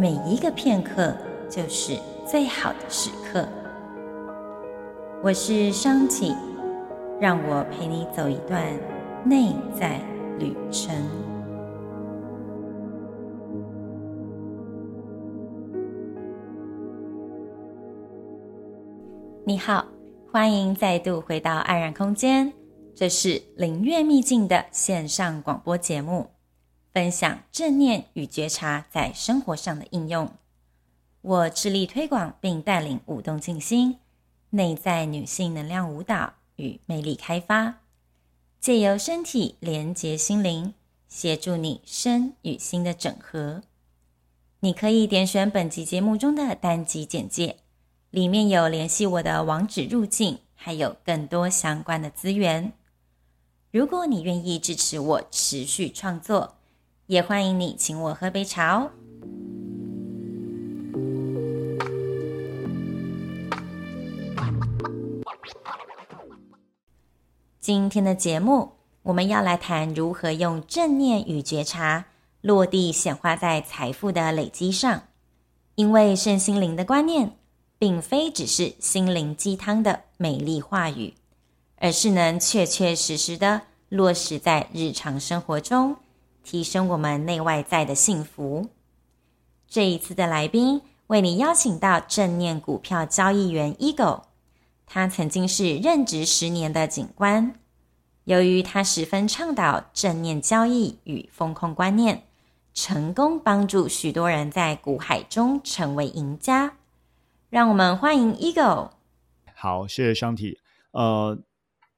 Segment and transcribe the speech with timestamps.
[0.00, 1.14] 每一个片刻
[1.50, 1.94] 就是
[2.26, 3.46] 最好的时刻。
[5.22, 6.34] 我是商体，
[7.20, 8.64] 让我陪你走一段
[9.26, 10.00] 内在
[10.38, 10.96] 旅程。
[19.44, 19.84] 你好，
[20.32, 22.50] 欢迎再度回到安然空间，
[22.94, 26.26] 这是灵悦秘境的线上广播节目。
[26.92, 30.30] 分享正念与觉察在生活上的应用。
[31.22, 33.98] 我致力推广并带领舞动静心、
[34.50, 37.80] 内在女性能量舞蹈与魅力开发，
[38.58, 40.74] 借由身体连接心灵，
[41.08, 43.62] 协助你身与心的整合。
[44.60, 47.56] 你可以点选本集节目中的单集简介，
[48.10, 52.72] 里面有联系我的网址入境，还有更多相关的资源。
[53.70, 56.56] 如果你愿意支持我持续创作，
[57.10, 58.92] 也欢迎你请我喝杯茶哦。
[67.58, 72.04] 今天的节目，我们要来谈如何用正念与觉察
[72.42, 75.02] 落地显化在财富的累积上。
[75.74, 77.32] 因为身心灵的观念，
[77.76, 81.14] 并非只是心灵鸡汤的美丽话语，
[81.78, 85.96] 而是能确确实实的落实在日常生活中。
[86.50, 88.70] 提升我们内外在的幸福。
[89.68, 94.22] 这一次的来宾为你邀请到正念股票交易员 Eagle，
[94.84, 97.54] 他曾经是任职十年的警官。
[98.24, 102.24] 由于他十分倡导正念交易与风控观念，
[102.74, 106.72] 成功帮助许多人在股海中成为赢家。
[107.48, 108.90] 让我们欢迎 Eagle。
[109.54, 110.58] 好，谢谢香体。
[110.90, 111.38] 呃。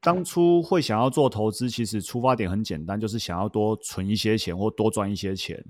[0.03, 5.65] 当初会想要做投资，其实出发点很简单，就是想要多存一些钱或多赚一些钱。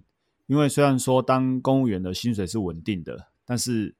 [0.47, 3.94] 因为虽然说当公务员的薪水是稳定的，但是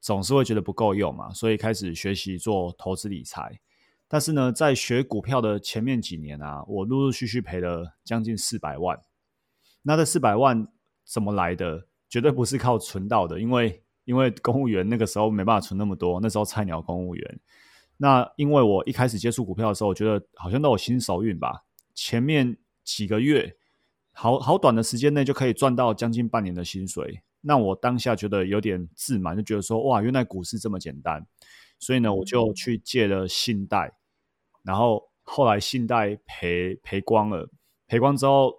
[0.00, 3.60] 总是会觉得不够用嘛，所以开始学习做投资理财。
[4.08, 8.98] 但是呢，在学股票的前面几年啊，我陆陆续续赔了将近四百万。
[9.82, 10.66] 那这四百万
[11.04, 11.86] 怎么来的？
[12.08, 17.40] 绝对不是靠存到的，因为因为公务员那个时候没办法存那么多，那时候菜鸟公务员。
[17.96, 21.64] 那因为我一开始接触股票的时候，我觉得好像都有新手运吧。
[21.94, 23.56] 前面几个月，
[24.12, 27.22] 好好短的时间内就可以赚到将近半年的薪水。
[27.40, 31.24] 那我当下觉得有点自满，就觉得说哇，原来股市这么简单。
[31.78, 33.92] 所以呢，我就去借了信贷，
[34.62, 37.48] 然后后来信贷赔赔光了，
[37.86, 38.54] 赔光之后，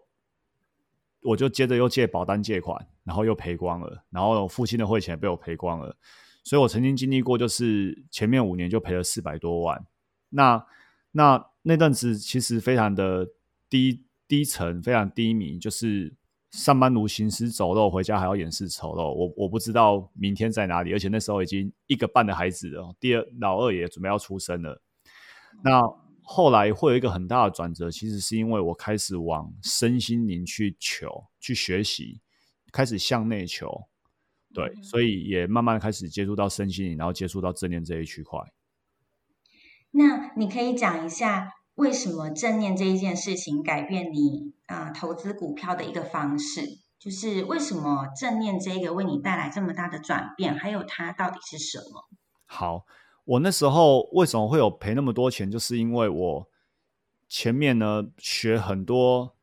[1.21, 5.97] 我就接着又借保单借款，然后又赔光了，然后父亲的汇钱被我赔光了。
[6.45, 9.83] 所以我曾经经历过，就是前面五年就赔了四百多万，
[10.29, 10.63] 那
[11.11, 13.27] 那那阵子其实非常的
[13.67, 16.13] 低低沉，非常低迷，就是
[16.51, 19.11] 上班如行尸走肉，回家还要掩饰丑陋。
[19.11, 24.79] 我我不知道明天在哪里，而且那时候已经一个半的孩子了，第二老二也准备要出生了。
[25.63, 25.81] 那
[26.21, 32.21] 后来会有一个很大的转折，其实是因为我开始往身心灵去求，去学习，
[32.71, 33.87] 开始向内求。
[34.55, 38.39] 对，所以也慢慢开始接触到身心灵，然后接触到正念这一区块。
[39.91, 46.79] 那你可以讲一下，为什么正念这一件事情改变你啊、呃、投资股票的一个方式？
[46.97, 50.55] 就是为什么正念这个为你带来这么大的转变？
[50.55, 52.07] 还有它到底是什么？
[52.45, 52.85] 好，
[53.25, 55.51] 我那时候为什么会有赔那么多钱？
[55.51, 56.49] 就是因为我
[57.27, 59.35] 前面呢学很多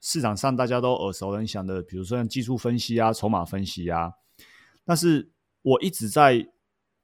[0.00, 4.12] 市场上大家都耳熟能详的，比如说像技术分析啊、筹码分析啊。
[4.90, 5.30] 但是
[5.62, 6.44] 我一直在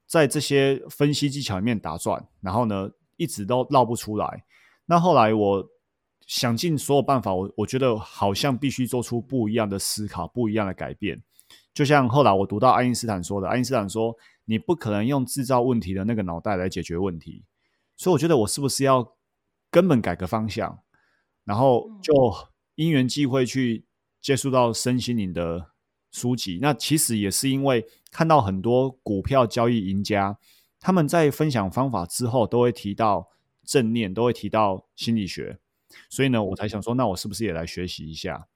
[0.09, 4.45] 在这些分析技巧里面打转，然后呢，一直都绕不出来。
[4.87, 5.65] 那后来我
[6.27, 11.23] 想尽所有办法，我我觉得好像必须做出不一样的思考，不一样的改变。
[11.73, 14.17] 就像后来我读到爱因斯坦说的，爱因斯坦说
[14.47, 17.45] ：“你不可能用制造问题的那个脑袋来解决问题。”
[17.97, 19.15] 所以我觉得我是不是要
[19.71, 20.81] 根本改个方向？
[21.45, 22.13] 然后就
[22.75, 23.87] 因缘际会去
[24.21, 25.71] 接触到身心灵的。
[26.17, 30.39] 书籍，那其实也是因为看到很多股票交易赢家，
[30.81, 33.29] 他们在分享方法之后，都会提到
[33.63, 35.59] 正念，都会提到心理学，
[36.09, 38.49] 所以呢，我才想说，那我是不是也来学习一下？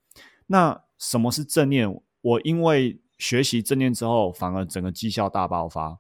[0.47, 2.01] 那什么是正念？
[2.23, 5.99] 我因为学习正念之后，反而整个绩效大爆发。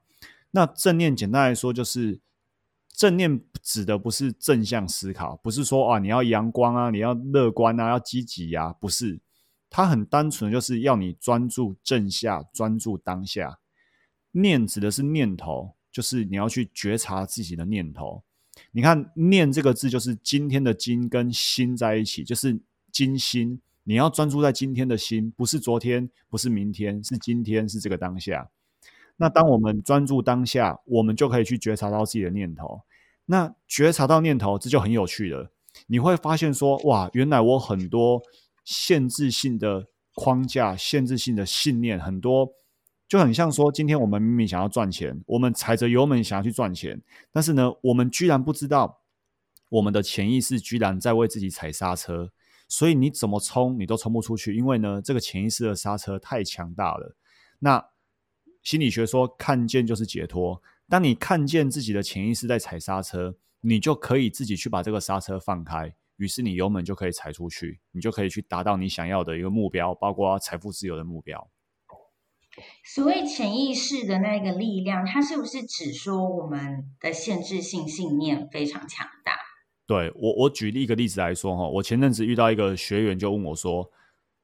[0.52, 2.20] 那正念简单来说，就是
[2.88, 9.20] 正念指的不是正向思考，不是说啊你要阳光啊，你要乐观啊，要积极呀，不是。
[9.70, 13.60] 它很单纯就是要你专注正下，专注当下。
[14.32, 18.22] 念指的是念头，就是你要去觉察自己的念头。
[18.72, 22.60] 你看“念”这个字，就是今天的“今”跟“心”在一起，就是
[22.92, 23.60] 今心。
[23.84, 28.50] 你要专注在今天的心，不是昨天，不是明天，是今天，是这个当下。
[29.16, 32.82] 那当我们专注当下，我们就可以去觉察到自己的念头。
[33.26, 35.50] 那觉察到念头，这就很有趣了。
[35.86, 38.22] 你会发现说，哇，原来我很多
[38.70, 39.84] 限制性的
[40.14, 42.48] 框架、限制性的信念很多。
[43.08, 47.02] 就很像说，今天我们明明想要赚钱，我们踩着油门想要去赚钱，
[47.32, 49.00] 但是呢，我们居然不知道，
[49.68, 52.30] 我们的潜意识居然在为自己踩刹车，
[52.68, 57.16] 所以你怎么冲，你都冲不出去，因为呢，这个潜意识的刹车太强大了。
[57.58, 57.84] 那
[58.62, 60.62] 心理学说，看见就是解脱。
[60.88, 71.50] 当你看见自己的潜意识在踩刹车，你就可以自己去把这个刹车放开，于是你油门就可以踩出去，你就可以去达到你想要的一个目标，包括财富自由的目标。
[72.84, 79.32] 所谓潜意识的那个力量，它是不是指说我们的限制性信念非常强大？
[79.86, 83.90] 对，我，我举一个例子来说哈，我前阵子遇到一个学员就问我说，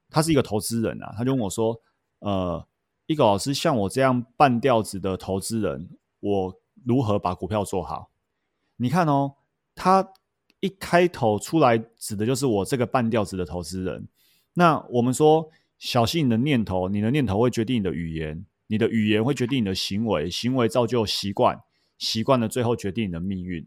[0.09, 1.79] 他是一个投资人啊，他就问我说，
[2.21, 2.67] 呃，
[3.05, 5.91] 一个老师像我这样半吊子的投资人，
[6.21, 8.11] 我如何把股票做好？
[8.77, 9.35] 你看哦，
[9.75, 10.09] 他
[10.61, 14.09] 一开头出来指的就是我这个半吊子的投资人，
[14.55, 15.51] 那我们说。
[15.79, 21.61] 小心你的念头，你的念头会决定你的语言，你的语言会决定你的行为，行为造就习惯，
[21.99, 23.67] 习惯了最后决定你的命运。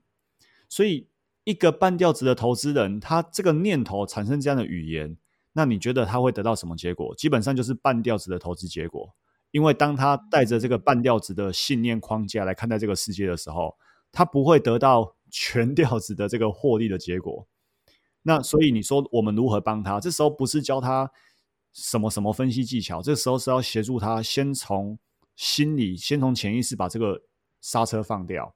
[0.67, 1.05] 所以，
[1.43, 5.15] 一个半吊子的投资人，他这个念头产生这样的语言，
[5.53, 7.13] 那你觉得他会得到什么结果？
[7.13, 9.13] 基本上就是半吊子的投资结果。
[9.51, 13.77] 因为当他带着这个半吊子的信念框架来看待这个世界的时候，
[14.11, 17.47] 他不会得到全调子的这个获利的结果。
[18.21, 19.99] 那所以你说我们如何帮他？
[19.99, 21.11] 这时候不是教他。
[21.71, 22.99] 什么什么分析技巧？
[22.99, 24.97] 这时候是要协助他先从
[25.35, 27.21] 心理，先从潜意识把这个
[27.61, 28.55] 刹车放掉。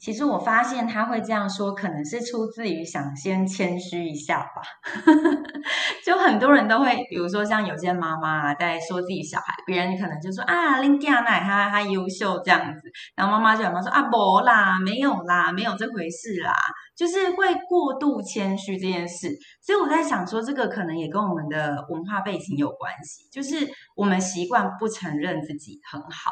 [0.00, 4.62] 其实我发现他会这样说，可能是出自于想先谦虚一下吧。
[6.04, 12.80] 就很多人都会，比如说像有些妈妈在说自己小孩，别人可能就说啊，林家奶他他优秀这样子，
[13.16, 16.52] 然后妈妈就妈妈说啊，不啦，没有啦，没有这回事啦，
[16.96, 19.28] 就是会过度谦虚这件事。
[19.60, 26.30] 所以我在想说，这个可能也跟我们的文化背景有关系，就是我们习惯不承认自己很好。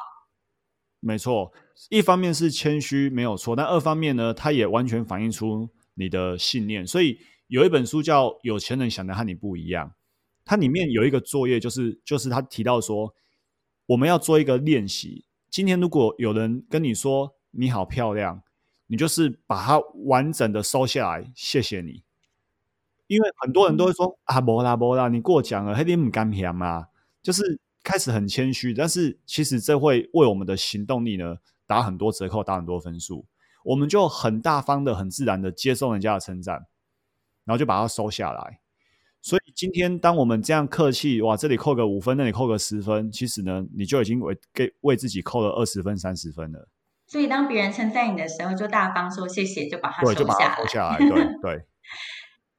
[1.00, 1.52] 没错，
[1.90, 6.86] 一方面是谦虚没有错，但二方面呢，它也完全反映出你的信念。
[6.86, 7.18] 所以
[7.48, 9.88] 有一本书叫《有钱人想的和你不一样》，
[10.44, 13.14] 它里面有一个作业，就是就是他提到说，
[13.86, 15.24] 我们要做一个练习。
[15.50, 18.42] 今天如果有人跟你说你好漂亮，
[18.86, 22.02] 你就是把它完整的收下来，谢谢你。
[23.06, 26.86] 因为很多人都会说、啊，没啦没啦，你过奖了，你不甘心嘛，
[27.22, 27.60] 就是。
[27.84, 33.26] 开始很谦虚，但是其实这会为我们的行动力呢打很多折扣，打很多分数。
[33.64, 36.66] 我们就很大方的、很自然的接受人家的称赞，
[37.44, 38.60] 然后就把它收下来。
[39.22, 46.68] 所以今天当我们这样客气，哇，这里扣个五分，那里扣个十分，其实呢，你就已经为给为自己扣了二十分、三十分了。
[47.06, 50.26] 所以当别人称赞你的时候，就大方说谢谢，就把它收
[50.68, 50.98] 下来。
[50.98, 51.08] 对。
[51.08, 51.64] 对 对。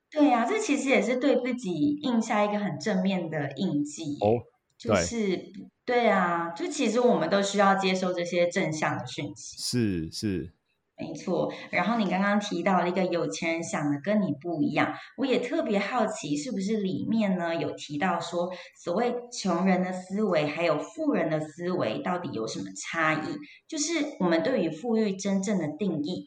[0.10, 4.18] 对呀、啊，这其实也是对自己印下一个很正面的印记。
[4.22, 4.41] 哦。
[4.77, 5.51] 就是
[5.86, 9.56] 对，啊，就其实我们都需要接受这些正向的讯息。
[9.60, 10.51] 是是，
[10.98, 11.54] 没错。
[11.70, 23.38] 然后你刚刚提到了一个有钱人想的跟你不一样，我也特别好奇，是不是里面呢有提到说，所谓穷人的思维还有富人的思维到底有什么差异？
[23.68, 26.25] 就是我们对于富裕真正的定义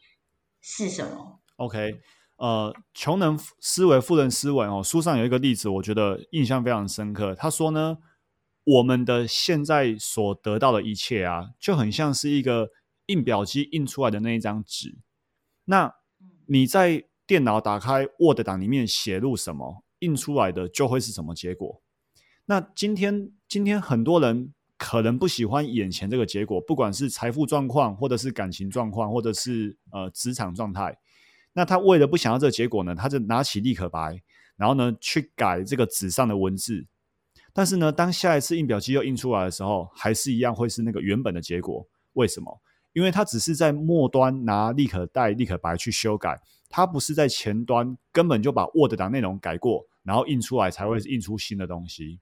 [0.61, 1.99] 是什么？OK，
[2.37, 7.35] 呃，穷人思维、富人思维哦，书上有一个例子，我觉得印象非常深刻。
[7.35, 7.97] 他说呢。
[8.69, 12.69] 我们的现在所得到的一切啊，就很像是一个
[13.07, 14.99] 印表机印出来的那一张纸。
[15.65, 15.91] 那
[16.45, 21.81] 你在电脑打开 Word 档里面写入什么，印出来的就会是什么结果。
[22.45, 30.95] 那今天，今天很多人可能不喜欢眼前这个结果，不管是财富状况，或者是感情状况，或者是呃职场状态。
[31.53, 34.21] 那他为了不想要这个结果呢，他就拿起立可白，
[34.55, 36.85] 然后呢去改这个纸上的文字。
[37.59, 41.85] 但是呢，当下一次印表机又印出来的时候，还是一样会是那个原本的结果。
[42.13, 42.57] 为什么？
[42.93, 46.39] 因为它只是在末端拿立可带、立可白去修改，
[46.69, 52.21] 它不是在前端根本就把 Word 档内容改过，然后印出来才会印出新的东西。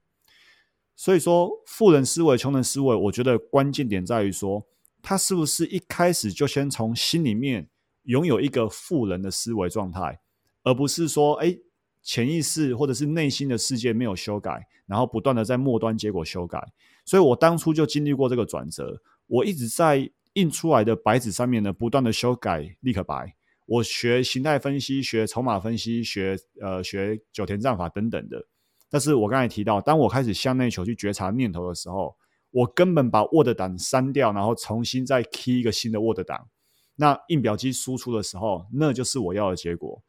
[0.96, 4.66] 所以说，富人思维、穷人思维，我觉得关键点在于说，
[5.00, 7.68] 他是不是一开始就先从心里面
[8.02, 10.18] 拥有一个富人的思维状态，
[10.64, 11.56] 而不是说，哎，
[12.02, 16.62] 潜意识或者是内心的世界没有修改，然后不断的在末端结果修改。
[17.04, 23.34] 所以我当初就经历过这个转折，我一直在印出来的白纸上面呢，不断的修改立可白。
[23.66, 28.46] 我学形态分析，学筹码分析，学呃学九田战法等等的。
[28.88, 32.16] 但是我刚才提到，当我开始向内求去觉察念头的时候，
[32.50, 36.48] 我根本把 Word 档删掉，然后重新再 key 一个新的 Word 档。
[36.96, 40.02] 那印表机输出的时候，那就是我要的结果。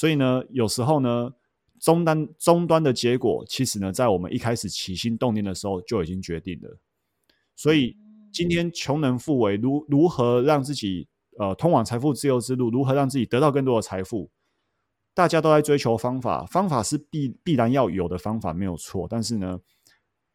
[0.00, 1.30] 所以呢，有时候呢，
[1.78, 6.78] 终端终端的结果，其实呢，在我们一开始起心动念的时候就已经决定了。
[7.54, 7.94] 所以
[8.32, 11.06] 今天穷人富为，如如何让自己
[11.38, 14.30] 呃通往财富自由之路，如何让自己得到更多的财富？
[15.12, 19.06] 大家都在追求方法，方法是必必然要有的方法没有错。
[19.06, 19.60] 但是呢，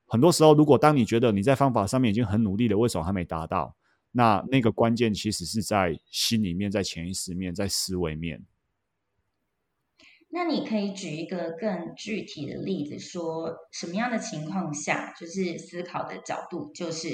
[0.05, 3.75] 很多时候，如果当你觉得你在方法上面已经很努力了，为什么还没达到？
[4.11, 8.45] 那那个关键其实是在心里面，在潜意识面，在思维面。
[10.35, 17.07] 那你可以举一个更具体的例子，说什么样的情况下，就是思考的角度就是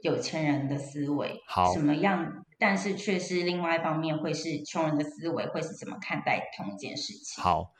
[0.00, 2.44] 有钱人的思维，好，什么样？
[2.56, 7.42] 但是却是另外一方面，会是穷人的思维，会是怎么看待同一件事情？
[7.42, 7.72] 好，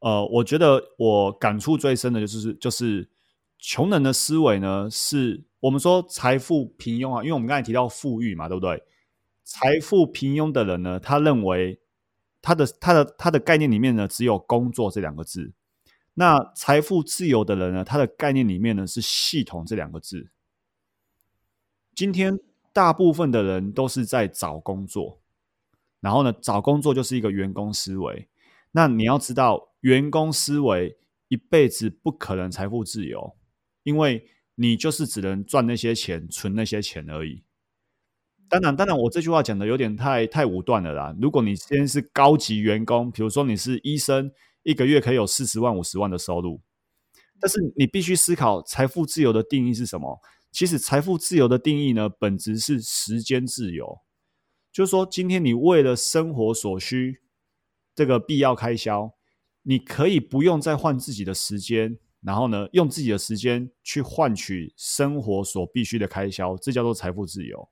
[0.00, 3.08] 呃，我觉得我感触最深的就是，就是
[3.58, 8.82] 穷人的思维呢，是我们说财富平庸啊，因为我们刚才提到富裕嘛，对不对？
[9.44, 11.80] 财富平庸的人呢，他认为
[12.42, 15.54] 他的他的他的概念里面呢，只有工作这两个字。
[16.14, 20.30] 那财富自由的人呢，他的概念里面呢，是系统这两个字。
[21.94, 22.38] 今天。
[22.74, 25.20] 大部分的人都是在找工作，
[26.00, 28.30] 然后呢，找工作就是一个员工思维。
[28.70, 30.96] 那你要知道，员工思维
[31.28, 33.36] 一辈子不可能财富自由，
[33.82, 37.44] 因为你就是只能赚那些钱，存那些钱而已。
[38.52, 41.16] 当然，当然，我这句话讲的有点太太武断了啦。
[41.18, 44.30] 如果你今天是高级员工，比如说你是医生，
[44.62, 46.60] 一个月可以有四十万、五十万的收入，
[47.40, 50.20] 但是你必须思考财富自由的定义是什么。
[50.50, 54.00] 其实财富自由的定义呢，本质是时间自由。
[54.70, 57.22] 就是说，今天你为了生活所需
[57.94, 59.14] 这个必要开销，
[59.62, 67.66] 你可以不用再换自己的时间，然后呢，用自己的时间去换取生活所必须的开销，这叫做财富自由。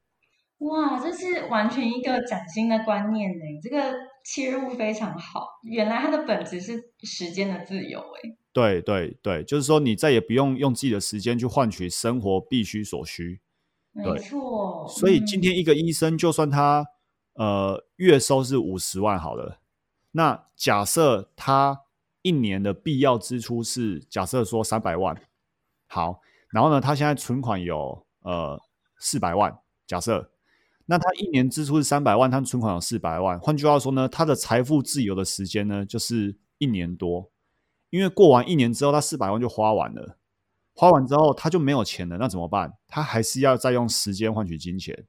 [0.60, 3.44] 哇，这是完全一个崭新的观念呢！
[3.62, 8.36] 这个切入非常好，原来它的本质是时间的自由诶。
[8.52, 13.40] 对对对，就是说你再也不用用自己的时间去换取生活必须所需。
[13.92, 14.86] 没错。
[14.88, 16.86] 所以今天一个医生，就算他、
[17.34, 19.60] 嗯、呃月收是五十万好了，
[20.12, 21.80] 那假设他
[22.20, 25.16] 一年的必要支出是假设说三百万，
[25.86, 28.60] 好，然后呢，他现在存款有呃
[28.98, 30.30] 四百万，假设，
[30.90, 37.30] 那他一年支出是三百万，他存款有四百万，换句话说呢，他的财富自由的时间呢就是一年多。
[37.90, 40.18] 因为过完一年之后，他四百万就花完了，
[40.74, 42.72] 花完之后他就没有钱了，那怎么办？
[42.88, 45.06] 他还是要再用时间换取金钱。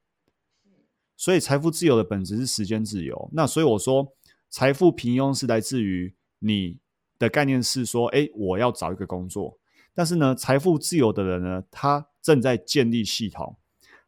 [1.17, 3.31] 所以财富自由的本质是时间自由。
[3.33, 4.13] 那所以我说，
[4.51, 6.77] 财富平庸是来自于你
[7.17, 9.57] 的概念是说，哎，我要找一个工作。
[9.95, 13.57] 但是呢，财富自由的人呢，他正在建立系统。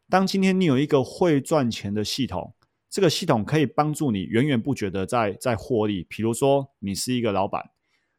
[0.08, 2.54] 当今天你有一个会赚钱的系统，
[2.88, 6.06] 这个系统可以帮助你源源不绝的在在获利。
[6.08, 7.70] 比如说，你是一个老板。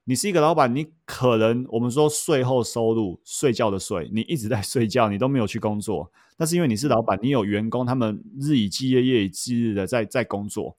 [0.07, 6.11] 你是一个老板，你可能我们说税后收入，睡觉的睡，你一直在睡觉，你都没有去工作。
[6.37, 10.77] 但是因为你是老板，你有员工，他们日以继夜、夜以继日的在在工作。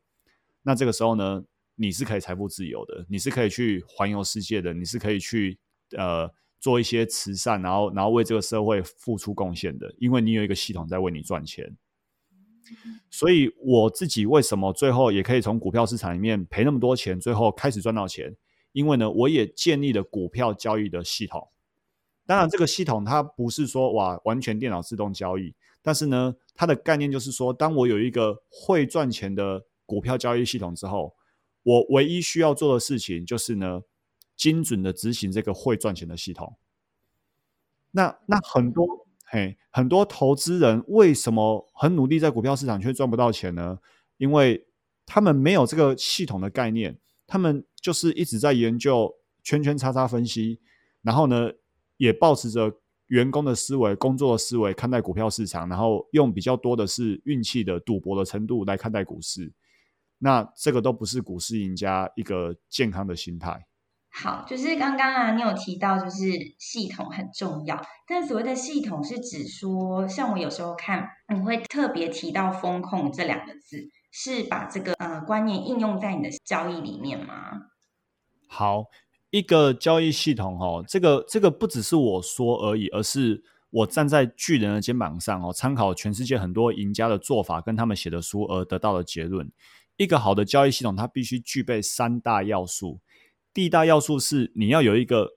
[0.62, 1.42] 那这个时候呢，
[1.75, 5.58] 你是可以财富自由的，你是可以去环游世界的，你是可以去
[5.96, 11.76] 呃做一些慈善，然后然后为这个社会付出贡献的，因为你有一个系统在为你赚钱。
[13.10, 18.36] 所以我自己为什么最后也可以从股票市场里面赔那么多钱，最后开始赚到钱？
[18.72, 21.48] 因为呢，我也建立了股票交易的系统。
[22.26, 31.14] 当然，这个系统它不是说哇完全电脑自动交易，但是呢，它的概念就是说，当我有一个会赚钱的股票交易系统之后，
[31.62, 33.82] 我唯一需要做的事情就是呢，
[34.37, 36.57] 精准的执行这个会赚钱的系统。
[37.90, 38.87] 那那很多
[39.25, 43.78] 嘿，很多投资人为什么很努力在股票市场却赚不到钱呢？
[44.19, 44.66] 因为
[45.05, 46.99] 他们没有这个系统的概念。
[47.28, 49.12] 他们就是一直在研究
[49.43, 50.61] 圈圈叉叉分析，
[51.02, 51.50] 然后呢，
[51.97, 52.73] 也保持着
[53.09, 59.52] 员工的思维、工作的思维看待股票市场，然后用比较多的是运气的赌博的程度来看待股市。
[60.19, 63.66] 那这个都不是股市赢家一个健康的心态。
[64.18, 77.50] 好，就是刚刚啊，你有提到就是系统很重要，但所谓的系统是指说，像我有时候看，你会特别提到风控这两个字，是把这个呃观念应用在你的交易里面吗？
[78.49, 78.85] 好，
[79.28, 89.52] 一个交易系统哦，这个这个不只是我说而已，而是我站在巨人的肩膀上哦，参考全世界很多赢家的做法跟他们写的书而得到的结论。
[89.99, 93.00] 一个好的交易系统，它必须具备三大要素。
[93.56, 95.30] 第一大要素是你要有一个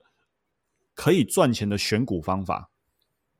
[0.94, 2.70] 可以赚钱的选股方法，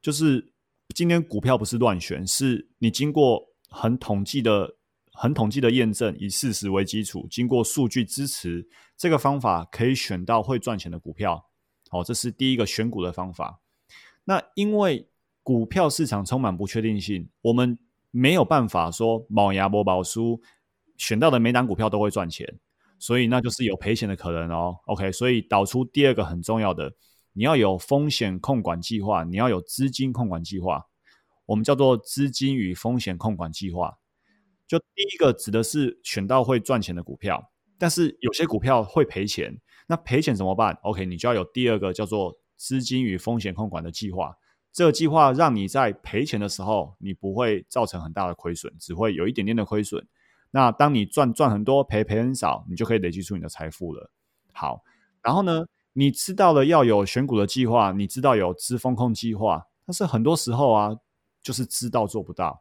[0.00, 0.54] 就是
[0.94, 4.78] 今天股票不是乱选，是你经过很统计的、
[5.12, 11.50] 很统计的验证，以事实为基础，经过数据支持，这个方法可以选到会赚钱的股票。
[11.90, 13.60] 好，这是第一个选股的方法。
[14.25, 15.06] 那因为
[15.42, 17.78] 股票市场充满不确定性，我们
[18.10, 20.40] 没有办法说保牙不保输，
[20.96, 22.58] 选到的每档股票都会赚钱。
[23.00, 24.78] 所以那就是有赔钱的可能哦。
[24.87, 26.92] OK，所以导出第二个很重要的，
[27.33, 30.87] 你要有风险控管计划，你要有资金控管计划。
[31.47, 33.99] 我们叫做资金与风险控管计划。
[34.69, 44.37] 就第一个指的是选到会赚钱的股票，但是有些股票会赔钱，那赔钱怎么办？OK，你就要有第二个叫做资金与风险控管的计划。
[44.73, 50.07] 这个计划让你在赔钱的时候，你不会造成很大的亏损，只会有一点点的亏损。
[50.52, 54.11] 那当你赚赚很多，赔赔很少，你就可以累积出你的财富了。
[54.52, 54.83] 好，
[55.23, 60.97] 然后呢，你知道了要有选股的计划，你知道有资风控计划，但是很多时候啊，
[61.42, 62.61] 就是知道做不到，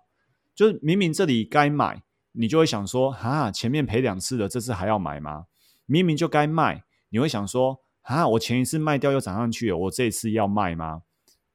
[0.53, 5.45] 就是明明这里该买，你就会想说，啊，前面赔两次了，这次还要买吗？
[5.85, 11.01] 明明就该卖，你会想说，啊，我前一次卖掉又涨上去了，我这一次要卖吗？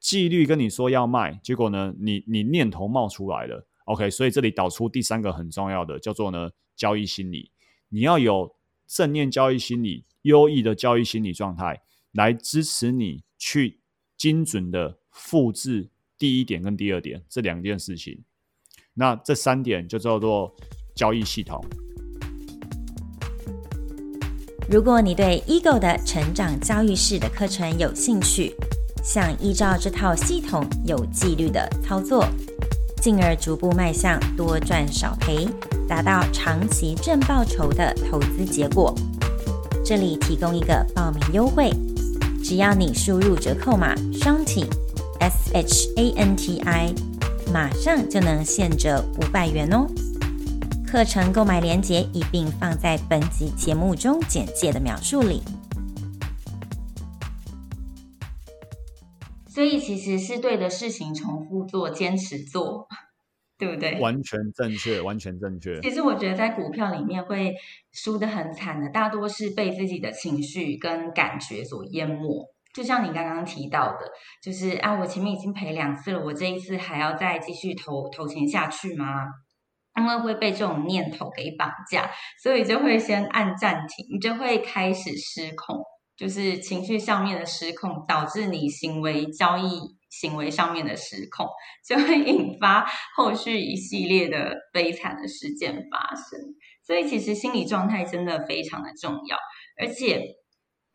[0.01, 3.67] 纪律跟你说要卖，结果呢，你你念头冒出来了。
[3.85, 7.51] OK，所以这里导出第三个很重要的，叫做呢交易心理。
[7.89, 8.55] 你要有
[8.87, 13.81] 正念交易心理、优异的交易心理状态，来支持你去
[14.17, 18.23] 精准的复制第一点跟第二点这两件事情。
[18.95, 20.55] 那这三点就叫做
[20.95, 21.63] 交易系统。
[24.71, 28.55] 如果你对 Eagle 的成长交易室的课程有兴趣，
[29.03, 32.27] 想依照这套系统有纪律的操作。
[33.05, 35.47] 进而逐步迈向多赚少赔，
[35.87, 38.95] 达到长期正报酬的投资结果。
[39.85, 41.71] 这里提供一个报名优惠，
[42.43, 44.65] 只要你输入折扣码双体
[45.21, 46.95] S H A N T I，
[47.53, 49.87] 马上就能现折五百元哦。
[50.87, 55.43] 课程购买链接一并放在本集节目中简介的描述里。
[59.55, 62.89] 所以其实是对的事情重复做，坚持做，
[63.57, 64.01] 对不对？
[64.01, 65.81] 完全正确，完全正确。
[65.81, 67.55] 其实我觉得在股票里面会
[67.93, 72.45] 输得很惨的，大多是被自己的情绪跟感觉所淹没。
[72.75, 74.01] 就像你刚刚提到的，
[74.43, 79.27] 就是啊，我前面已经赔两次了，我这一次还要再继续投投钱下去吗？
[79.97, 82.11] 因为会被这种念头给绑架，
[82.43, 85.81] 所以就会先按暂停，就会开始失控。
[86.17, 91.47] 就是情绪上面的失控，导致你行为交易行为上面的失控，
[91.87, 96.39] 就会引发后续一系列的悲惨的事件发生。
[96.87, 99.37] 所以其实心理状态真的非常的重要。
[99.81, 100.21] 而且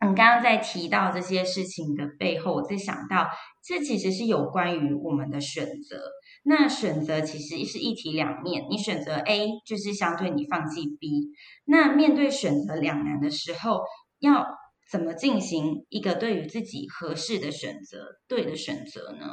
[0.00, 3.28] 你刚刚在提到这些事情的背后，我在想到，
[3.62, 6.00] 这其实是有关于我们的选择。
[6.44, 11.28] 那选择其实是一体两面，你选择 A 就是相对你放弃 B。
[11.66, 13.82] 那面对选择两难的时候，
[14.20, 14.46] 要
[14.90, 19.26] 怎么进行一个对于自己合适的选择，对的选择呢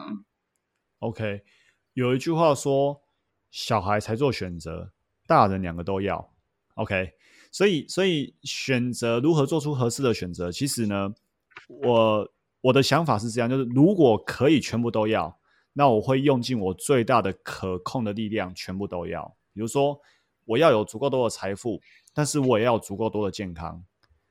[0.99, 1.41] ？OK，
[1.93, 3.01] 有一句话说，
[3.49, 4.91] 小孩才做选择，
[5.25, 6.31] 大人两个都要。
[6.75, 7.13] OK，
[7.51, 11.11] 所以所以选择如何做出合适的选择，其实呢，
[11.67, 15.39] 我我的想法是这样，就是如果可以全部都要，
[15.73, 19.35] 那我会用尽我最大的可控的力量，全部都要。
[19.53, 19.99] 比如说，
[20.45, 21.81] 我要有足够多的财富，
[22.13, 23.83] 但是我也要足够多的健康。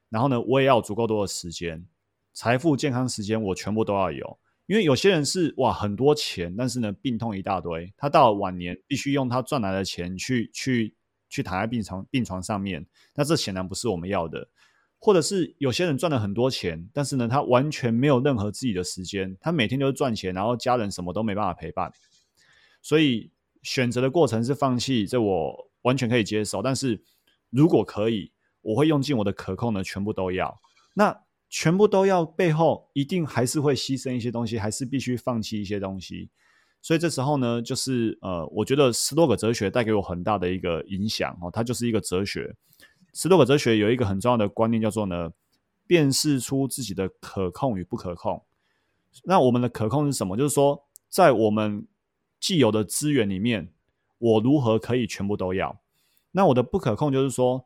[0.09, 1.85] 然后呢，我也要有足够多的时间、
[2.33, 4.38] 财富、健康、时间，我全部都要有。
[4.66, 10.95] 因为有些人是哇很多钱，但是呢病痛一大堆，他到了晚年必须用他赚来的钱去去
[11.29, 14.49] 去躺在病床病床上面，那这显然不是我们要的。
[14.99, 21.92] 或者是有些人赚了很多钱，但是呢他完全没有任何自己的时间，他每天都是赚钱，然后家人什么都没办法陪伴。
[22.83, 23.31] 所以
[23.62, 26.62] 选择的过程是放弃，这我完全可以接受。
[26.62, 27.03] 但是
[27.51, 28.33] 如果可以。
[28.67, 30.61] 我会用尽我的可控的，全部都要。
[30.95, 31.17] 那
[31.49, 36.29] 全部都要背后，一定还是会牺牲一些东西，还是必须放弃一些东西。
[36.83, 42.57] 所以这时候呢，就是呃，我觉得十多个哲学带给我很大的一个影响哦，它就是一个哲学。
[43.15, 45.31] 十多个哲学有一个很重要的观念，叫做呢，
[45.87, 48.43] 辨识出自己的可控与不可控。
[49.25, 50.37] 那我们的可控是什么？
[50.37, 51.87] 就是说，在我们
[52.41, 53.73] 既有的资源里面，
[54.19, 55.81] 我如何可以全部都要？
[56.33, 57.65] 那我的不可控就是说，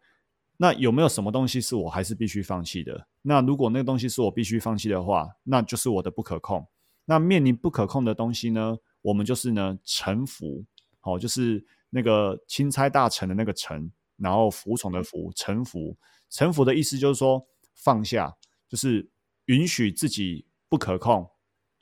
[0.62, 3.06] 那有没有什么东西是我还是必须放弃的？
[3.22, 6.66] 那如果那个东西是我必须放弃的话，那就是我的不可控。
[7.06, 10.62] 那面临不可控的东西呢，我们就是呢臣服，
[11.00, 15.96] 好，就是那个钦差大臣的那个臣，然后服从的服，臣服。
[16.28, 17.42] 臣服的意思就是说
[17.74, 18.36] 放下，
[18.68, 19.08] 就是
[19.46, 21.26] 允许自己不可控，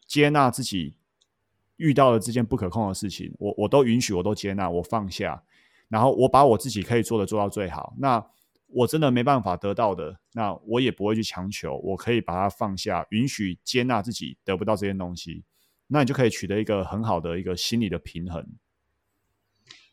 [0.07, 0.95] 接纳自己
[1.79, 5.43] 遇到了这件不可控的事情，我我都允许，我都接纳，我放下，
[5.89, 7.93] 然后我把我自己可以做的做到最好。
[7.99, 8.25] 那
[8.71, 15.45] 我真的没办法得到的，那我也不会去强求，我可以把它放下，允许接纳自己得不到这些东西，
[15.87, 18.47] 那你就可以取得一个很好的一个心理的平衡。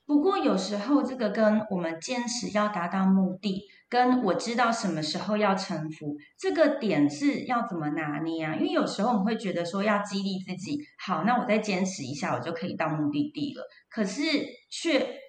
[0.06, 8.56] 不过有时候这个跟我们坚持要达到目的，跟我知道什么时候要臣服，这个点是要怎么拿捏啊？
[8.56, 13.64] 因为有时候我们会觉得说要激励自己，好，那我再坚持一下，我就可以到目的地了。
[13.90, 14.22] 可是
[14.70, 15.24] 却。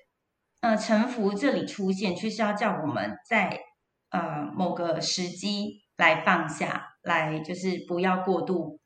[0.61, 3.61] 呃，臣服这里出现，却是要叫我们在
[4.11, 8.81] 呃某个时机来放下，来就是不要过度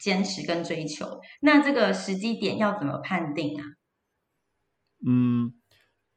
[0.00, 1.20] 坚持跟追求。
[1.40, 3.64] 那这个时机点要怎么判定啊？
[5.06, 5.52] 嗯，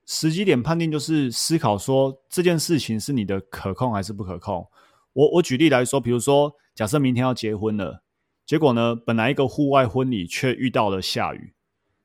[0.05, 4.69] 时机点判定就是思考说这件事情是你的可控还是不可控。
[5.13, 8.03] 我我举例来说，比如说假设明天要结婚了，
[8.45, 11.55] 结果呢，本来一个户外婚礼却遇到了下雨，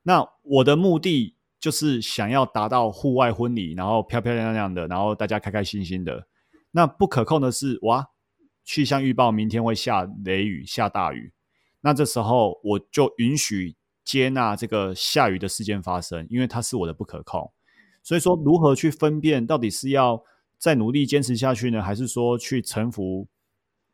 [0.02, 1.33] 那我的目的。
[1.64, 6.26] 就是想要达到户外婚礼，然后漂漂亮亮的，然后大家开开心心的。
[6.72, 8.06] 那不可控的是，哇，
[8.66, 11.32] 气象预报明天会下雷雨、下大雨。
[11.80, 13.74] 那这时候我就允许
[14.04, 17.50] 接纳这个下雨的事件发生，因为它是我的不可控。
[18.02, 20.22] 所以说，如何去分辨到底是要
[20.58, 23.26] 再努力坚持下去呢，还是说去臣服，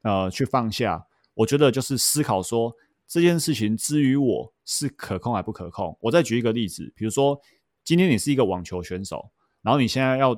[0.03, 1.07] 呃，去放下？
[1.35, 2.75] 我觉得就是思考说
[3.07, 5.97] 这件事情之于我是可控还不可控。
[6.01, 7.41] 我再举一个例子，比如说。
[7.85, 9.31] 今天你是一个网球选手，
[9.63, 10.37] 然后你现在要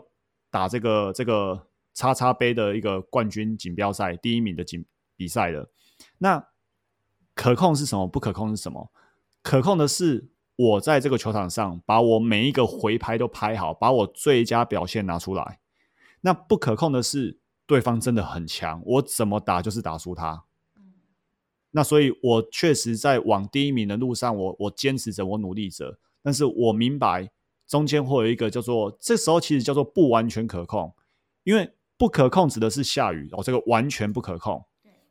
[0.50, 4.84] 打这个这个叉叉杯的一个冠军锦标赛第一名的锦
[5.16, 5.70] 比赛了。
[6.18, 6.46] 那
[7.34, 8.06] 可控是什么？
[8.06, 8.90] 不可控是什么？
[9.42, 15.60] 可控的是我在这个球场上把我每一个回拍都拍好，把我最佳表现拿出来。
[16.20, 20.44] 那不可控的是对方真的很强，我怎么打就是打输他。
[21.72, 25.98] 那所以，我确实在往第一名的路上，我我坚持着，我努力着。
[26.22, 27.28] 但是我明白，
[27.66, 30.94] 中间会有一个叫做，这时候其实叫做不完全可控，
[31.42, 34.64] 因为不可控指的是下雨哦，这个完全不可控。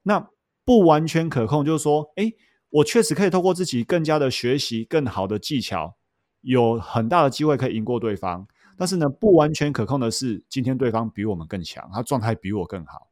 [0.03, 0.29] 那
[0.63, 2.31] 不完全可控就是说，哎，
[2.69, 5.97] 我确实可以透过自己更加的学习，更好的技巧，
[6.41, 8.47] 有很大的机会可以赢过对方。
[8.77, 13.09] 但是呢，不完全可控的是，今天对方比我们更强，他状态比我更好。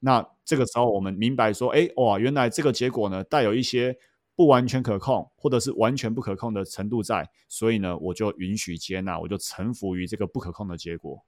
[0.00, 3.96] 那这个时候我们明白说，哎，哇，原来这个结果呢，带有一些。
[4.36, 11.24] 不完全可控，或者是完全不可控的程度在，所以呢，我就允许接纳，我就臣服于这个不可控的结果，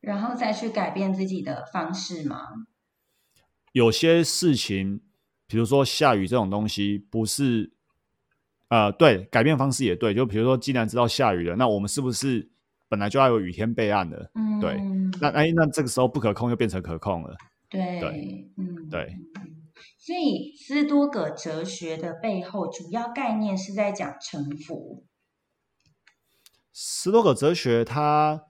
[0.00, 2.66] 然后再去改变自己的方式吗？
[3.72, 5.00] 有些事情，
[5.46, 7.70] 比如说下雨这种东西，不是，
[8.68, 10.12] 呃，对，改变方式也对。
[10.12, 12.50] 就比如说，既然知道下雨了，那我们是不是
[12.88, 14.30] 本来就要有雨天备案的？
[14.34, 14.82] 嗯，对。
[15.20, 17.36] 那哎，那这个时候不可控又变成可控了。
[17.68, 19.14] 对，对，嗯，对。
[20.08, 25.04] 所以，斯多葛哲学的背后主要概念是在讲臣服。
[26.72, 28.46] 斯多葛哲学，它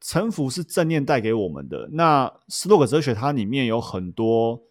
[0.00, 1.88] 臣服是正念带给我们的。
[1.92, 4.64] 那斯多葛哲学它里面有很多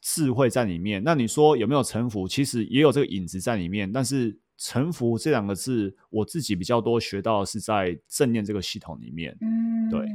[0.00, 1.04] 智慧在里面。
[1.04, 2.26] 那你说有没有臣服？
[2.26, 3.92] 其实也有这个影子在里面。
[3.92, 9.34] 但是臣服这两个字，我自己比较多学到的是在正念这个系统里面。
[9.40, 10.06] 嗯，对。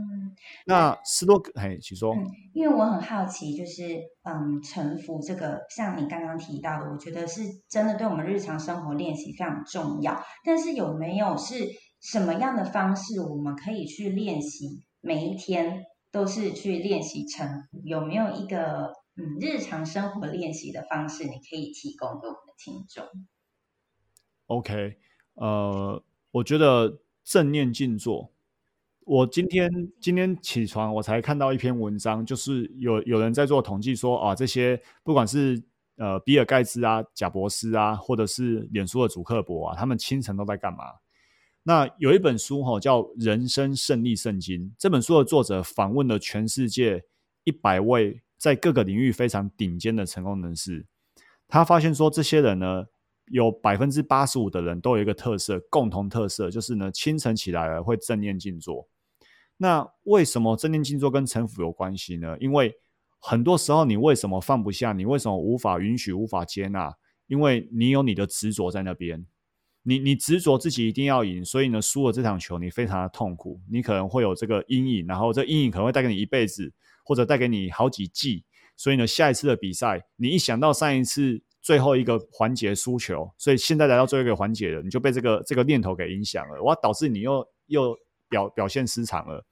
[0.68, 2.14] 那斯多葛，嘿，请说。
[2.14, 10.24] 嗯，因为我很好奇，就是嗯，臣服这个，像你刚刚提到的，我觉得是真的对我们日常生活练习非常重要。
[10.44, 11.68] 但是有没有是
[12.00, 14.86] 什么样的方式，我们可以去练习？
[15.02, 23.06] 每一天都是去练习臣服，有没有一个嗯日常生活练习的方式，你可以提供给我们的听众
[24.48, 24.98] ？OK，
[25.36, 28.32] 呃，我觉得正念静坐。
[29.06, 29.70] 我今天
[30.02, 35.62] 今天起床，我才看到一篇文章，就是有有人在做统计说啊，这些不管是
[35.98, 40.86] 呃比尔盖茨啊、贾伯斯啊，或者是脸书的祖克伯啊，他们清晨都在干嘛？
[41.62, 44.62] 那有一本书哈、哦，叫《人生胜利圣经》。
[44.78, 47.04] 这本书的作者访问了全世界
[47.44, 50.86] 一百位在各个领域非常顶尖的成功人士，
[51.48, 52.86] 他发现说，这些人呢，
[53.32, 58.88] 有百分之八十五的人都有一个特色，共同特色就是呢，清晨起来了会正念静坐。
[59.58, 62.38] 那为什么正念静坐跟臣服有关系呢？
[62.40, 62.74] 因为
[63.20, 64.94] 很多时候你为什么放不下？
[64.94, 66.94] 你为什么无法允许、无法接纳？
[67.28, 69.26] 因为你有你的执着在那边。
[69.88, 78.44] 你你执着自己一定要赢，所以呢，输了这场球，你非常的痛苦，你可能会有这个阴影，然后这阴影可能会带给你一辈子，或者带给你好几季。
[78.76, 87.98] 所以呢，下一次的比赛，你一想到上一次最后一个环节输球，所以现在来到最后一个环节了，你就被这个这个念头给影响了，哇，导致你又又
[88.30, 89.44] 表表现失常了。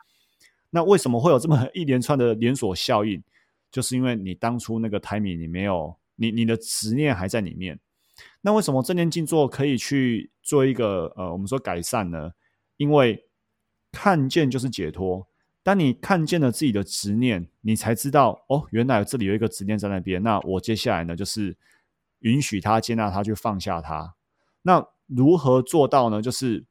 [0.69, 3.23] 那为什么会有这么 一连串的连锁效应？
[3.71, 7.79] 就是因为你当初那个 timing 你没有，你你的执念还在里面。
[8.41, 12.31] 那为什么正念静坐可以去做一个呃，我们说改善呢？
[12.77, 13.25] 因为
[13.91, 15.27] 看见就是解脱。
[15.63, 20.21] 当你看见了自己的执念，你才知道哦，原来这里有一个执念在那边。
[20.21, 21.57] 那我接下来呢，就是
[22.23, 24.15] 允许他、接纳他，去放下他。
[24.63, 26.21] 那如何做到呢？
[26.21, 26.65] 就是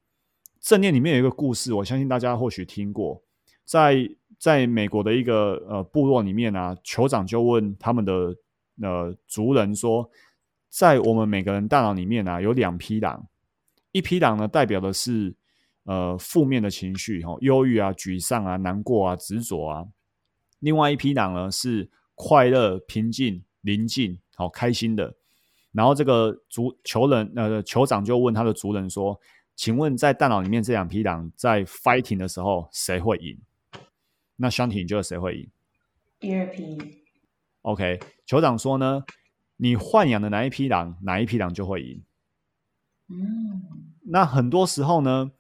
[0.61, 3.23] 正念里面有一个故事，我相信大家或许听过，
[3.65, 3.97] 在
[4.39, 8.37] 在美国的一个呃部落里面啊，酋长就问他们的
[8.83, 10.11] 呃族人说。
[10.75, 13.29] 在我们每个人大脑里面啊，有两匹狼，
[13.91, 15.37] 一匹狼呢代表的是
[15.85, 19.85] 呃负面的情绪，哈，忧郁啊、沮丧啊、难过啊、执着啊；
[20.61, 25.15] 另外一批狼呢是快乐、平静、宁静，好开心的。
[25.73, 29.21] 然后这个族酋人呃酋长就问他的族人说
[29.57, 33.39] ：“请问在大脑里面这两匹狼在 fighting 的时候谁会赢？”
[34.37, 35.51] 那香婷你觉得谁会赢？
[36.19, 36.79] 第二批。
[37.63, 39.03] OK，酋长说呢。
[39.59, 42.03] 你豢养的哪一匹狼，哪一匹狼就会赢。
[43.07, 43.63] 嗯，
[44.01, 45.31] 那很多时候呢，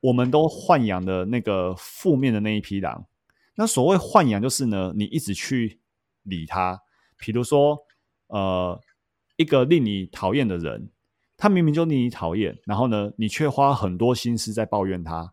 [0.00, 3.06] 我们都豢养的那个负面的那一批狼。
[3.54, 5.78] 那所谓豢养，就是呢，你一直去
[6.24, 6.82] 理它。
[7.16, 7.78] 比如说，
[8.26, 8.80] 呃，
[9.40, 10.90] 一个令你讨厌的人，
[11.38, 15.32] 他明明就令你讨厌，然后呢，你却花很多心思在抱怨他。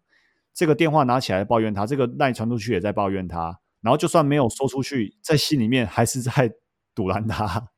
[0.53, 6.53] 这个电话拿起来抱怨他，这个赖传出去也在抱怨他，然后就算没有说出去，在心里面还是在
[6.95, 7.69] 赌拦他。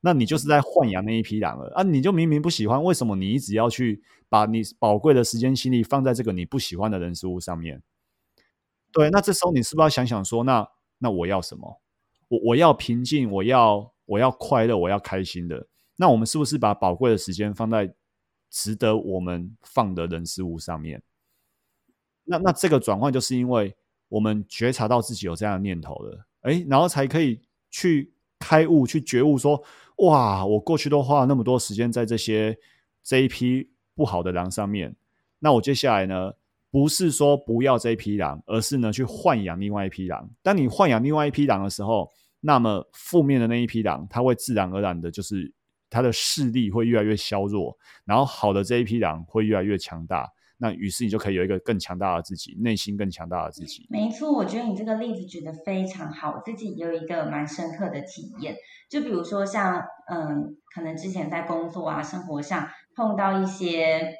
[0.00, 1.82] 那你就是在豢养那一批狼了啊！
[1.84, 7.80] 你就明明不喜欢，为什么你一直要去把你宝贵的时间心力放在这个你不喜欢的人事物上面？
[8.92, 10.68] 对，那这时候你是不是要想想说，那
[10.98, 11.80] 那我要什么？
[12.28, 15.66] 我我要平静，我要我要快乐，我要开心的。
[15.96, 17.92] 那我们是不是把宝贵的时间放在
[18.50, 21.02] 值得我们放的人事物上面？
[22.24, 23.74] 那那这个转换就是因为
[24.08, 29.62] 我们觉察到自己有这样的念头了，哎，然后才可以去开悟，去觉悟说。
[30.00, 30.44] 哇！
[30.44, 32.54] 我过去都花了那么多时间在这些
[33.02, 34.94] 这一批不好的狼上面，
[35.38, 36.30] 那我接下来呢，
[36.70, 40.28] 不是说不要这一批狼，而是呢去豢养另外一批狼。
[40.42, 45.50] 当你豢养另外一批狼的时候，那么负面的那一批狼，它会自然而然的，就是
[45.96, 50.30] 他的势力会越来越削弱，然后好的这一批狼会越来越强大。
[50.58, 53.86] 那于是你就可以有一个更强大的自己，内心更强大的自己。
[53.90, 58.56] 没错，我觉得你这个例子举得非常好，我自己也有一个蛮深刻的体验。
[58.88, 64.14] 就比如说像，嗯，可能之前在工作啊、生活上碰到一些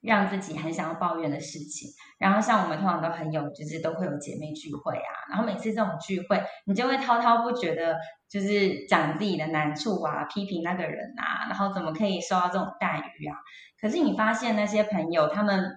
[0.00, 7.96] 让自己很想要抱怨的事情，然后像我们通常都很有，就是都会有姐妹聚会啊，然后每次这种聚会，你就会滔滔不绝的，
[8.32, 13.36] 就是讲自己的难处啊，批评那个人啊，然后怎么可以受到这种待遇啊？
[13.78, 15.70] 可是你发现那些朋友，他们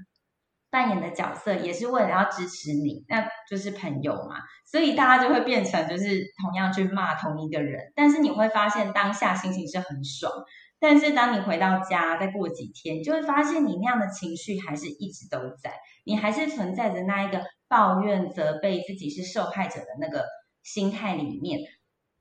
[0.70, 4.38] 扮演的角色也是为了要支持你，那就是朋友嘛。
[4.66, 10.32] 所以大家就会变成就是同样去骂同一个人，但是你会发现当下心情是很爽，
[10.80, 15.74] 但是当你回到家再过几天，就会发现你那样的情绪还是一直都在，
[16.06, 20.26] 你还是存在着那一个抱怨、责备自己是受害者的那个
[20.64, 21.60] 心态里面。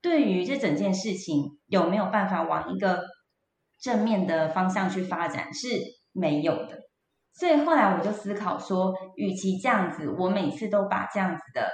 [0.05, 3.05] 对于这整件事情，有没有办法往一个
[3.81, 5.67] 正面的方向去发展是
[6.11, 6.77] 没有的，
[7.33, 11.71] 所以后来我就思考说，与其这样子，我每次都把这样子的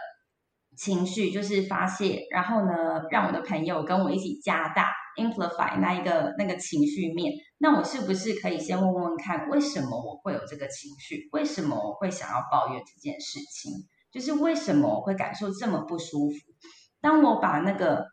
[0.77, 4.87] 情绪就是发泄，然后呢，让我的朋友跟我一起加大
[5.19, 11.27] amplify 那一个那个情绪面，那我是不是可以先问问看，为什么我会有这个情绪？
[11.33, 13.73] 为什么我会想要抱怨这件事情？
[14.09, 16.37] 就是为什么我会感受这么不舒服？
[17.01, 18.05] 当我把那个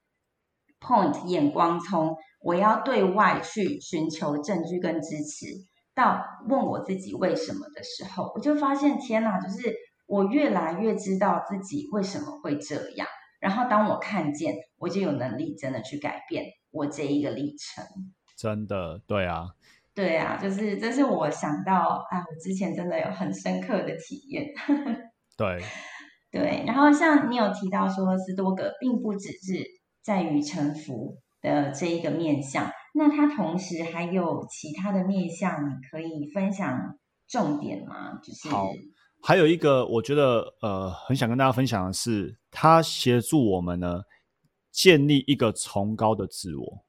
[0.80, 5.46] point 眼光从我要对外去寻求证据跟支持，
[5.94, 9.74] 到问我自己为什么的时候，我就发现天哪，就是
[10.06, 13.06] 我越来越知道自己为什么会这样。
[13.40, 17.84] 然后当我看见，我就有能力真的去改变我这一个历程。
[18.36, 19.46] 真的，对啊，
[19.94, 24.46] 对啊，就是这是我想到，哎，我之前真的有很深刻的体验。
[25.36, 25.60] 对，
[26.30, 26.64] 对。
[26.66, 29.64] 然后像你有提到说，斯多葛并不只是
[30.08, 31.18] 在于臣服。
[31.40, 38.18] 的这一个面向，那它同时还有其他的面向，你可以分享重点吗？
[38.20, 38.66] 就是好，
[39.22, 44.02] 还有一个我觉得呃很想跟大家分享的是，它协助我们呢
[44.72, 46.84] 建立一个崇高的自我。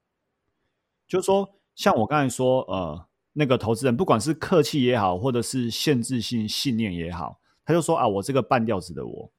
[1.07, 9.31] 就是说，像我刚才说，呃，那个投资人，不管是客气也好，或者是限制性信念也好，他就说啊，我这个半吊子的我，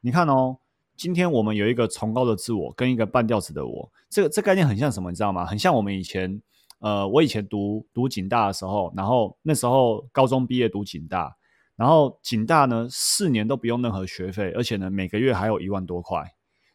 [0.00, 0.58] 你看哦，
[0.96, 5.44] 今天我们有一个崇高的自我，跟一个半吊子的我，这个这概念很像什么，你知道吗？
[5.44, 6.42] 很像我们以前。
[6.78, 11.34] 呃，我以前读读警大的时候，然后那时候高中毕业读警大，
[11.74, 16.22] 然后警大呢四年都不用任何学费，而且呢每个月还有一万多块，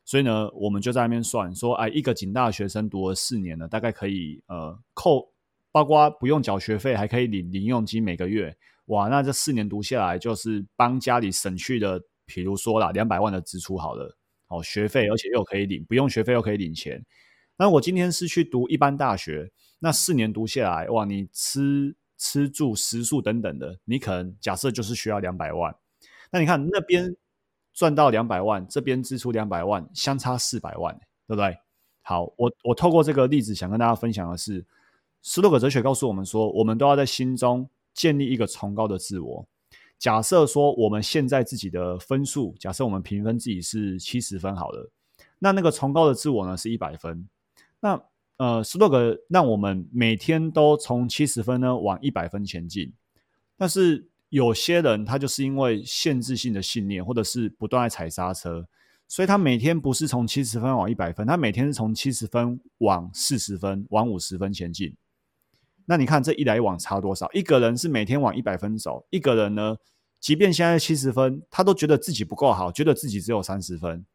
[0.04, 5.32] 所以呢我们就在那边算说，哎，一个警大学生读了四年呢，大概可以呃扣，
[5.72, 8.58] 包括不用缴学费，还可以领零用金每个月，
[8.88, 12.02] 哇，那这四年读下来就是帮家里省去的，
[12.34, 14.18] 比如说啦两百万的支出好了，
[14.48, 17.04] 哦学费，而且又可以领，不用学费又可以领钱。
[17.58, 25.76] 那我今天是去读一般大学，那四年读下来，哇，你吃吃住食宿等等的，你可能假设就是需要两百万。
[26.32, 27.16] 那你看那边
[27.74, 30.96] 赚到两百万，这边支出两百万，相差四百万，
[31.28, 31.58] 对不对？
[32.02, 34.66] 好，我我透过这个例子想跟大家分享的是，
[35.22, 39.48] 斯洛格哲学告诉我们说，我们都要在心中建立一个崇高的自我。
[40.02, 44.90] 假设说我们现在自己的分数，假设我们评分自己是七十分好了，
[45.38, 47.30] 那那个崇高的自我呢是一百分。
[47.80, 48.02] 那
[48.38, 52.92] 呃，斯多格让我们每天都从七十分呢往一百分前进，
[53.56, 58.68] 但是有些人他就是因为限制性的信念，或者是不断踩刹车，
[59.08, 64.96] 所以他每天不是从七十分往一百分，他每天是从七十分往四十分、往五十分前进。
[65.86, 67.30] 那你看这一来一往差多少？
[67.34, 69.76] 一个人是每天往一百分走，一个人呢，
[70.20, 74.06] 即便现在七十分，他都觉得自己不够好，觉得自己只有三十分。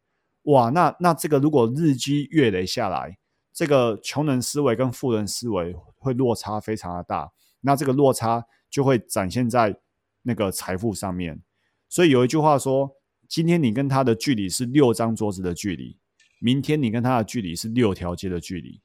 [0.43, 3.17] 哇，那那这个如果日积月累下来，
[3.53, 9.75] 这个穷人思维跟富人思维会落差非常的大，那这个落差就会展现在
[10.21, 11.41] 那个财富上面。
[11.89, 12.91] 所以有一句话说：
[13.27, 15.97] 今天你跟他的距离是六张桌子的距离，
[16.39, 18.81] 明天你跟他的距离是六条街的距离。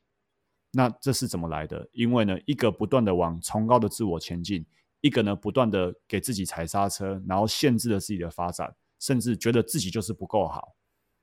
[0.73, 1.89] 那这是怎么来的？
[1.93, 4.65] 因为呢，一个不断的往崇高的自我前进，
[5.03, 10.75] 一个呢不断的给自己踩刹车，然后限制了自己的发展，甚至觉得自己就是不够好。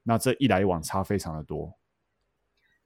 [0.04, 1.78] 那这一来一往差非常的多。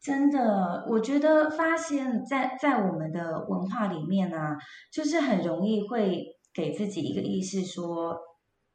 [0.01, 4.57] 真的，我觉得发现在，在我们的文化里面呢、啊，
[4.91, 8.17] 就是很容易会给自己一个意识说，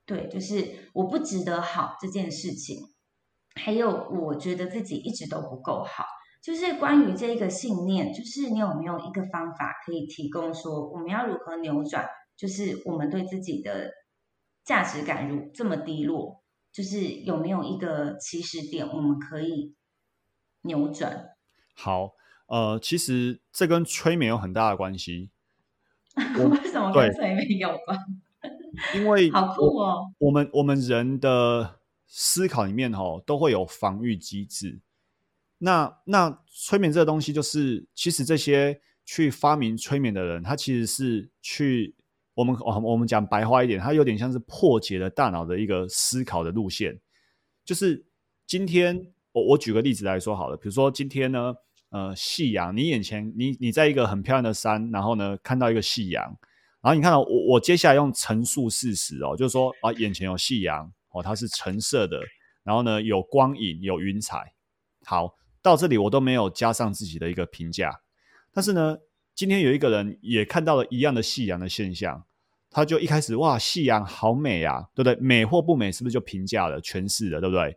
[0.07, 2.79] 对，就是我不值得好这件事情，
[3.55, 6.05] 还有我觉得自己一直都不够好，
[6.49, 12.09] 就是关于这个信念，就是你有没有一个方法可以提供说，我们要如何扭转，
[12.39, 13.91] 就是我们对自己的
[14.65, 19.75] 价值感如这么低落，就是有没有一个起始点，我们可以。
[20.63, 21.37] 扭转
[21.75, 22.15] 好，
[22.47, 25.31] 呃，其实这跟催眠有很大的关系。
[26.17, 27.99] 为什么跟催眠有关？
[28.95, 30.13] 因为好酷哦！
[30.19, 34.81] 我们我们人的思考里面吼都会有防御机制。
[35.59, 41.95] 那那催眠这个东西，就是其实这些去发明催眠的人，他其实是去
[42.35, 46.99] 我们我们讲白话一点，他有点像是破解了大脑的一个思考的路线。
[47.65, 48.07] 就是
[48.47, 49.13] 今天。
[49.33, 51.55] 我我举个例子来说好了，比如说今天呢，
[51.91, 56.25] 呃，夕阳，你眼前你你在一个很漂亮的山，然后呢看到一个夕阳，
[56.81, 62.19] 然后你看到我我接下来用陈述事实哦，就是说啊眼前有夕阳哦，它是橙色的，
[62.65, 64.55] 然后呢有光影有云彩，
[65.05, 68.01] 好，到这里我都没有加上自己的一个评价，
[68.53, 68.97] 但是呢，
[69.35, 72.25] 今天有一个人也看到了一样的夕阳的现象，
[72.71, 75.17] 他就一开始哇夕阳好美啊，对不对？
[75.21, 77.77] 美或不美是不是就评价了诠释了，对不对？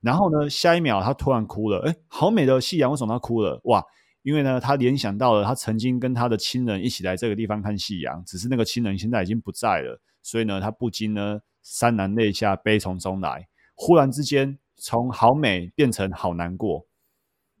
[0.00, 3.60] 然后呢，下一秒他突然哭了，哎，好美的夕阳，为什么他哭了？
[3.64, 3.84] 哇，
[4.22, 13.48] 因为呢，他联想到了他曾经跟他的亲人一起来这个地方看夕阳，只是那个亲人现在已经不在了，所以呢，他不禁呢潸然泪下，悲从中来。
[13.74, 16.86] 忽然之间，从好美变成好难过。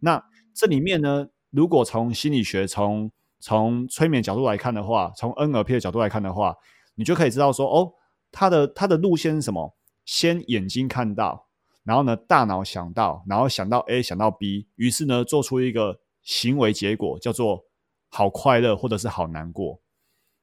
[0.04, 6.56] 那这里面呢，如果从心理学、从从催眠角度来看的话，从 NLP 的角度来看的话，
[6.96, 7.92] 你就可以知道说，哦，
[8.30, 9.76] 他的他的路线是什么？
[10.04, 11.48] 先眼睛看到。
[11.84, 17.64] 然后呢，大脑想到，然后想到 A，想到 B，于是呢，做出一个行为结果，叫做
[18.08, 19.80] 好快乐，或者是好难过。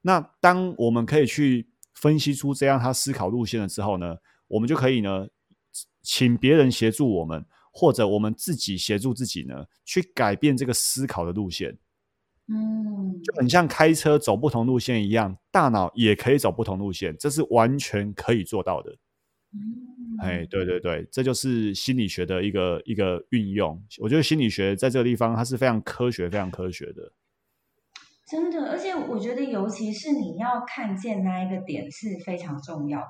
[0.01, 5.28] 那当我们可以去分析出这样他思考路线了之后呢，我们就可以呢，
[6.01, 11.78] 请别人协助我们，或者我们自己协助自己呢，去改变这个思考的路线。
[12.47, 18.91] 嗯，就很像开车走不同路线一样，大脑也可以走不同路线，这是完全可以做到的。
[19.51, 23.82] 嗯哎，对对对，这就是心理学的一个一个运用。
[23.99, 27.13] 我觉得心理学在这个地方，它是非常科学、非常科学的。
[28.28, 33.05] 真的，而且我觉得，尤其是你要看见那一个点是非常重要的。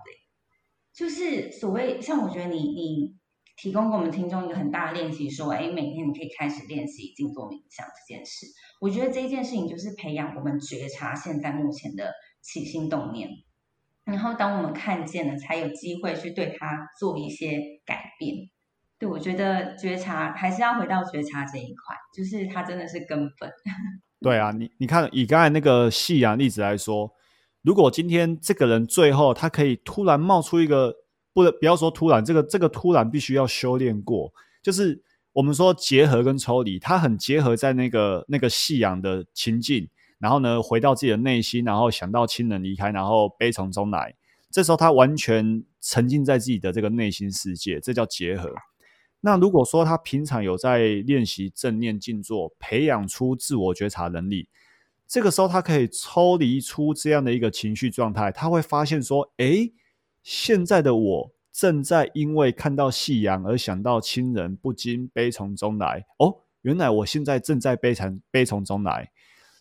[0.94, 3.16] 就是所谓像我觉得你你
[3.62, 8.46] 提供给我们听众一个很大的练习，说，哎，每天你可以开始练习静坐冥想这件事。
[8.80, 13.28] 我觉得这一件事情就是培养我们觉察现在目前的起心动念，
[14.06, 18.50] 然后当我们看见了，才有机会去对它做一些改变。
[18.98, 23.52] 对，我觉得觉察还是要回到觉察这一块，就是它真的是根本。
[24.22, 27.12] 对啊，你你看，以刚才那个夕阳例子来说，
[27.62, 30.94] 如果今天这个人最后他可以突然冒出一个，
[31.44, 34.32] 不不要说突然，这个这个突然必须要修炼过，
[34.62, 39.88] 就是我们说结合跟抽离，他很结合在那个那个夕阳的情境，
[40.20, 44.14] 然后呢回到自己的内心，然后想到亲人离开，然后悲从中来，
[44.52, 48.52] 这时候他完全沉浸在自己的这个内心世界，这叫结合。
[49.22, 54.48] 那如果说他平常有在练习正念静坐，培养出自我觉察能力，
[55.08, 59.74] 这个时候他可以抽离出这样的一个情绪状态，他会发现说：“诶，
[60.24, 66.06] 现在的我正在因为看到夕阳而想到亲人，不禁悲从中来。
[66.18, 69.12] 哦，原来我现在正在悲惨悲从中来，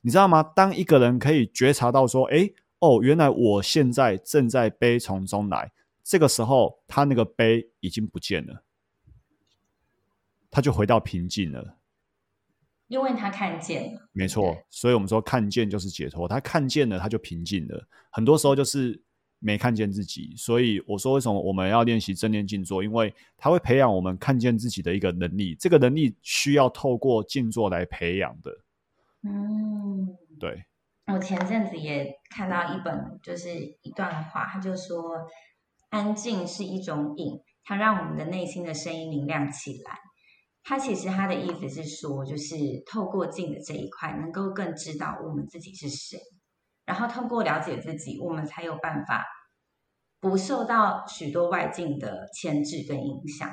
[0.02, 0.42] 你知道吗？
[0.42, 5.72] 当一个人可以觉察到说：‘诶，哦，原来我现在正在悲从中来’，
[6.04, 8.62] 这个时候他那个悲已经不见了。”
[10.50, 11.76] 他就回到平静了，
[12.86, 14.08] 因为他看见了。
[14.12, 16.26] 没错，所以我们说看见就是解脱。
[16.26, 17.86] 他看见了，他就平静了。
[18.10, 18.98] 很多时候就是
[19.40, 22.82] 没看见自己，所以我说为什么我们要练习正念静坐？
[22.82, 25.54] 因为它会培养我们看见自己的一个能力。
[25.54, 28.50] 这个能力需要透过静坐来培养的。
[29.22, 30.64] 嗯，对。
[31.12, 33.48] 我前阵子也看到一本，就是
[33.82, 35.26] 一段话，他就说
[35.88, 39.98] ：“安静是一种瘾，它让我们的内心的声音明亮起来。”
[40.62, 46.18] 他其实他的意思是说，就是透过静的这一块，能够更知道我们自己是谁，
[46.88, 49.26] 然后通过了解自己，我们才有办法
[50.20, 53.46] 不受到许多外境的牵制跟影响。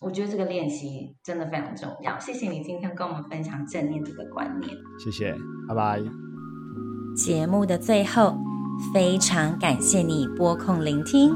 [0.00, 2.16] 我觉得这个练习真的非常重要。
[2.20, 4.70] 谢谢你今天跟我们分享正念这个观念。
[4.98, 5.34] 谢谢，
[5.68, 6.00] 拜拜。
[7.16, 8.36] 节目的最后，
[8.92, 11.34] 非常感谢你拨空聆听。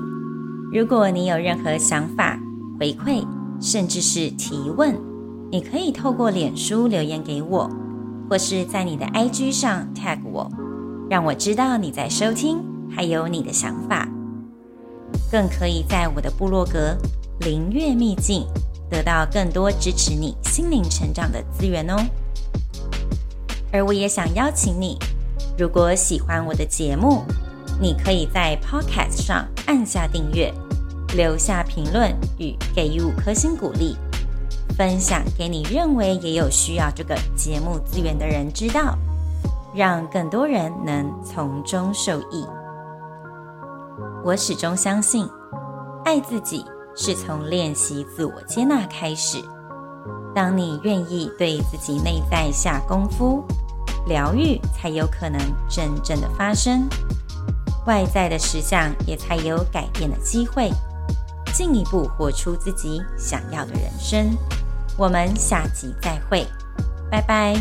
[0.73, 2.39] 如果你有任何想法
[2.79, 3.27] 回馈，
[3.61, 4.97] 甚至是提问，
[5.51, 7.69] 你可以透过脸书留言给我，
[8.29, 10.51] 或是在你的 IG 上 tag 我，
[11.09, 12.59] 让我知道你在收听，
[12.95, 14.09] 还有你的想法。
[15.31, 16.97] 更可以在我的部落格
[17.41, 18.47] “灵悦秘境”
[18.91, 21.97] 得到更多支持你心灵成长的资源哦。
[23.73, 24.99] 而我也想邀请你，
[25.59, 27.25] 如果喜欢我的节目，
[27.81, 30.53] 你可以在 Podcast 上按下订阅。
[31.17, 33.97] 留下评论与给予五颗星鼓励，
[34.77, 38.95] 分享给你认为也有需要这个节目资源的人知道，
[39.79, 42.45] 让更多人能从中受益。
[44.25, 45.25] 我始终相信，
[46.05, 46.65] 爱自己
[46.97, 49.39] 是从练习自我接纳开始。
[50.35, 53.45] 当你愿意对自己内在下功夫，
[54.09, 56.89] 疗愈才有可能真正的发生，
[57.87, 60.73] 外在的实相也才有改变的机会。
[61.55, 64.37] 进一步活出自己想要的人生。
[64.97, 66.45] 我们下集再会，
[67.09, 67.55] 拜拜。